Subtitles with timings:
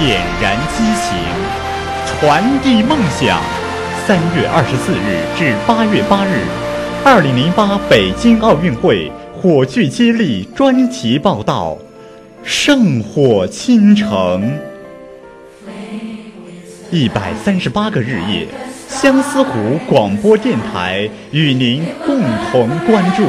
[0.00, 1.14] 点燃激情
[2.06, 3.38] 传递梦想。
[4.06, 6.40] 三月二十四日至八月八日
[7.04, 11.76] 二零零八北京奥运会火炬接力专题报道
[12.42, 14.58] 圣火倾城
[16.90, 18.48] 一百三十八个日夜
[18.88, 23.22] 相思湖广播电台与您共同关注。